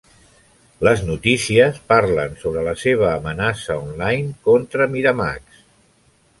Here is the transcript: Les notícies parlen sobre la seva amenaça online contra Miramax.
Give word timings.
Les 0.87 1.03
notícies 1.09 1.77
parlen 1.93 2.33
sobre 2.45 2.65
la 2.69 2.75
seva 2.85 3.11
amenaça 3.19 3.79
online 3.85 4.35
contra 4.51 4.93
Miramax. 4.97 5.65